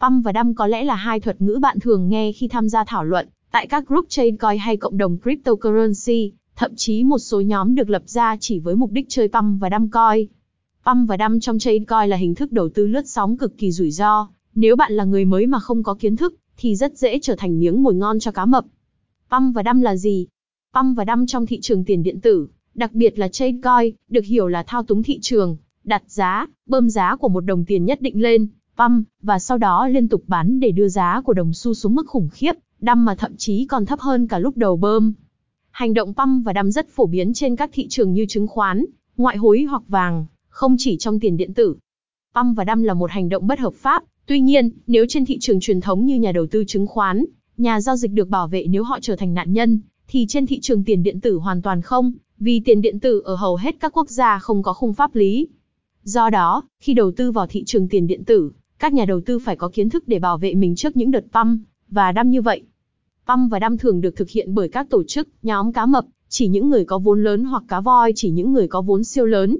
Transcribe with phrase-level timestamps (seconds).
[0.00, 2.84] Pump và Dump có lẽ là hai thuật ngữ bạn thường nghe khi tham gia
[2.84, 7.40] thảo luận tại các group trade coin hay cộng đồng cryptocurrency, thậm chí một số
[7.40, 10.26] nhóm được lập ra chỉ với mục đích chơi Pump và Dump coin.
[10.86, 13.72] Pump và Dump trong trade coin là hình thức đầu tư lướt sóng cực kỳ
[13.72, 17.18] rủi ro, nếu bạn là người mới mà không có kiến thức thì rất dễ
[17.22, 18.64] trở thành miếng mồi ngon cho cá mập.
[19.30, 20.26] Pump và Dump là gì?
[20.74, 24.24] Pump và Dump trong thị trường tiền điện tử, đặc biệt là trade coin, được
[24.24, 28.02] hiểu là thao túng thị trường, đặt giá, bơm giá của một đồng tiền nhất
[28.02, 31.74] định lên, pump, và sau đó liên tục bán để đưa giá của đồng xu
[31.74, 35.12] xuống mức khủng khiếp, đâm mà thậm chí còn thấp hơn cả lúc đầu bơm.
[35.70, 38.84] Hành động pump và đâm rất phổ biến trên các thị trường như chứng khoán,
[39.16, 41.76] ngoại hối hoặc vàng, không chỉ trong tiền điện tử.
[42.34, 45.38] Pump và đâm là một hành động bất hợp pháp, tuy nhiên, nếu trên thị
[45.40, 47.24] trường truyền thống như nhà đầu tư chứng khoán,
[47.56, 50.60] nhà giao dịch được bảo vệ nếu họ trở thành nạn nhân, thì trên thị
[50.60, 53.96] trường tiền điện tử hoàn toàn không, vì tiền điện tử ở hầu hết các
[53.96, 55.48] quốc gia không có khung pháp lý.
[56.02, 59.38] Do đó, khi đầu tư vào thị trường tiền điện tử, các nhà đầu tư
[59.38, 62.42] phải có kiến thức để bảo vệ mình trước những đợt pump và đâm như
[62.42, 62.62] vậy.
[63.28, 66.48] Pump và đâm thường được thực hiện bởi các tổ chức, nhóm cá mập, chỉ
[66.48, 69.56] những người có vốn lớn hoặc cá voi chỉ những người có vốn siêu lớn.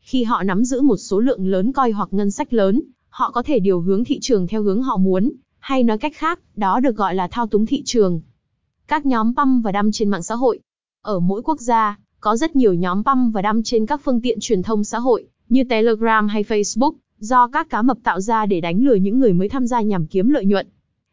[0.00, 3.42] Khi họ nắm giữ một số lượng lớn coi hoặc ngân sách lớn, họ có
[3.42, 6.96] thể điều hướng thị trường theo hướng họ muốn, hay nói cách khác, đó được
[6.96, 8.20] gọi là thao túng thị trường.
[8.88, 10.60] Các nhóm pump và đâm trên mạng xã hội.
[11.02, 14.38] Ở mỗi quốc gia, có rất nhiều nhóm pump và đâm trên các phương tiện
[14.40, 16.92] truyền thông xã hội, như Telegram hay Facebook,
[17.24, 20.06] do các cá mập tạo ra để đánh lừa những người mới tham gia nhằm
[20.06, 20.66] kiếm lợi nhuận.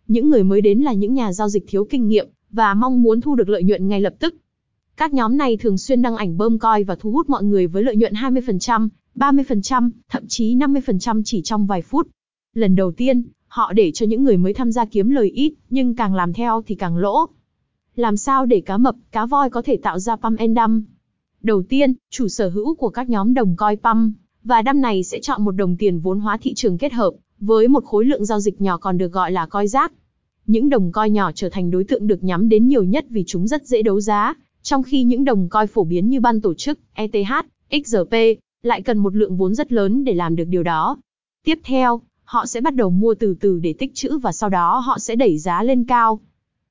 [0.08, 3.22] Những người mới đến là những nhà giao dịch thiếu kinh nghiệm và mong muốn
[3.22, 4.36] thu được lợi nhuận ngay lập tức.
[4.98, 7.84] Các nhóm này thường xuyên đăng ảnh bơm coi và thu hút mọi người với
[7.84, 12.08] lợi nhuận 20%, 30%, thậm chí 50% chỉ trong vài phút.
[12.54, 15.96] Lần đầu tiên, họ để cho những người mới tham gia kiếm lời ít, nhưng
[15.96, 17.26] càng làm theo thì càng lỗ.
[17.96, 20.86] Làm sao để cá mập, cá voi có thể tạo ra pump and dump?
[21.44, 25.20] Đầu tiên, chủ sở hữu của các nhóm đồng coi pump và năm này sẽ
[25.20, 28.40] chọn một đồng tiền vốn hóa thị trường kết hợp, với một khối lượng giao
[28.40, 29.92] dịch nhỏ còn được gọi là coi rác.
[30.48, 33.48] Những đồng coi nhỏ trở thành đối tượng được nhắm đến nhiều nhất vì chúng
[33.48, 36.80] rất dễ đấu giá, trong khi những đồng coi phổ biến như ban tổ chức,
[36.94, 37.32] ETH,
[37.86, 38.14] XRP,
[38.64, 40.98] lại cần một lượng vốn rất lớn để làm được điều đó.
[41.46, 44.80] Tiếp theo, họ sẽ bắt đầu mua từ từ để tích trữ và sau đó
[44.80, 46.20] họ sẽ đẩy giá lên cao.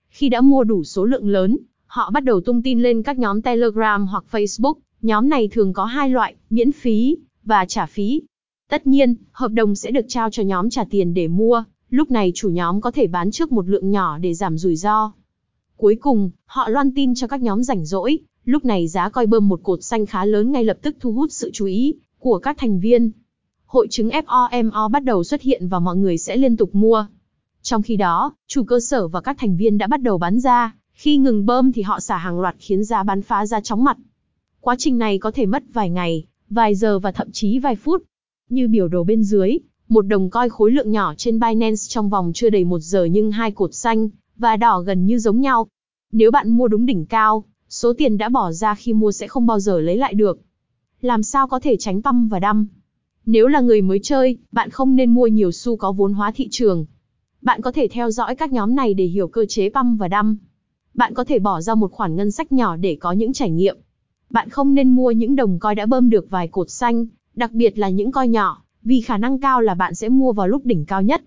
[0.08, 3.42] Khi đã mua đủ số lượng lớn, họ bắt đầu tung tin lên các nhóm
[3.42, 4.74] Telegram hoặc Facebook.
[5.02, 8.22] Nhóm này thường có hai loại, miễn phí và trả phí.
[8.70, 12.32] Tất nhiên, hợp đồng sẽ được trao cho nhóm trả tiền để mua, lúc này
[12.34, 15.12] chủ nhóm có thể bán trước một lượng nhỏ để giảm rủi ro.
[15.76, 19.48] Cuối cùng, họ loan tin cho các nhóm rảnh rỗi, lúc này giá coi bơm
[19.48, 22.58] một cột xanh khá lớn ngay lập tức thu hút sự chú ý của các
[22.58, 23.10] thành viên.
[23.66, 27.06] Hội chứng FOMO bắt đầu xuất hiện và mọi người sẽ liên tục mua.
[27.62, 30.74] Trong khi đó, chủ cơ sở và các thành viên đã bắt đầu bán ra,
[30.92, 33.96] khi ngừng bơm thì họ xả hàng loạt khiến giá bán phá ra chóng mặt.
[34.60, 38.02] Quá trình này có thể mất vài ngày, vài giờ và thậm chí vài phút.
[38.48, 42.32] Như biểu đồ bên dưới, một đồng coi khối lượng nhỏ trên Binance trong vòng
[42.34, 45.66] chưa đầy một giờ nhưng hai cột xanh và đỏ gần như giống nhau.
[46.12, 49.46] Nếu bạn mua đúng đỉnh cao, số tiền đã bỏ ra khi mua sẽ không
[49.46, 50.40] bao giờ lấy lại được.
[51.00, 52.66] Làm sao có thể tránh pump và đâm?
[53.26, 56.48] Nếu là người mới chơi, bạn không nên mua nhiều xu có vốn hóa thị
[56.50, 56.86] trường.
[57.42, 60.36] Bạn có thể theo dõi các nhóm này để hiểu cơ chế pump và đâm.
[60.94, 63.76] Bạn có thể bỏ ra một khoản ngân sách nhỏ để có những trải nghiệm.
[64.30, 67.78] Bạn không nên mua những đồng coi đã bơm được vài cột xanh, đặc biệt
[67.78, 70.84] là những coi nhỏ, vì khả năng cao là bạn sẽ mua vào lúc đỉnh
[70.84, 71.22] cao nhất.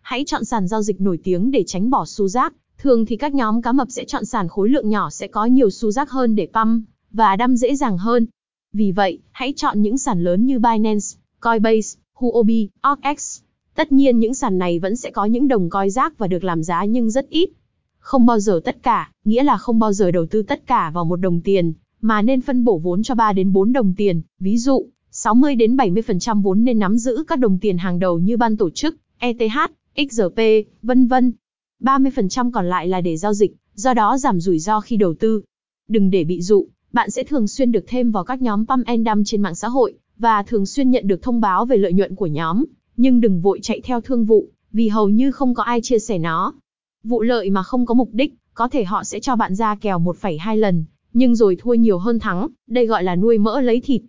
[0.00, 2.54] Hãy chọn sàn giao dịch nổi tiếng để tránh bỏ xu rác.
[2.78, 5.70] Thường thì các nhóm cá mập sẽ chọn sàn khối lượng nhỏ sẽ có nhiều
[5.70, 8.26] xu rác hơn để pump và đâm dễ dàng hơn.
[8.72, 11.06] Vì vậy, hãy chọn những sàn lớn như Binance,
[11.40, 13.40] Coinbase, Huobi, OKX.
[13.74, 16.62] Tất nhiên những sàn này vẫn sẽ có những đồng coi rác và được làm
[16.62, 17.50] giá nhưng rất ít.
[17.98, 21.04] Không bao giờ tất cả, nghĩa là không bao giờ đầu tư tất cả vào
[21.04, 24.58] một đồng tiền, mà nên phân bổ vốn cho 3 đến 4 đồng tiền, ví
[24.58, 28.56] dụ, 60 đến 70% vốn nên nắm giữ các đồng tiền hàng đầu như ban
[28.56, 29.40] tổ chức, ETH,
[30.10, 30.40] XRP,
[30.82, 31.32] vân vân.
[31.80, 35.42] 30% còn lại là để giao dịch, do đó giảm rủi ro khi đầu tư.
[35.88, 39.08] Đừng để bị dụ, bạn sẽ thường xuyên được thêm vào các nhóm pump and
[39.08, 42.14] dump trên mạng xã hội và thường xuyên nhận được thông báo về lợi nhuận
[42.14, 42.64] của nhóm,
[42.96, 46.18] nhưng đừng vội chạy theo thương vụ, vì hầu như không có ai chia sẻ
[46.18, 46.54] nó.
[47.04, 49.98] Vụ lợi mà không có mục đích, có thể họ sẽ cho bạn ra kèo
[49.98, 54.02] 1,2 lần, nhưng rồi thua nhiều hơn thắng, đây gọi là nuôi mỡ lấy thịt.